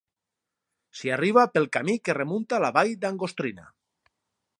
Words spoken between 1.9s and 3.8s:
que remunta la vall d'Angostrina.